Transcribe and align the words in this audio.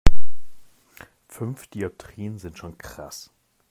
Fünf 1.27 1.67
Dioptrien 1.67 2.39
sind 2.39 2.57
schon 2.57 2.75
krass. 2.75 3.29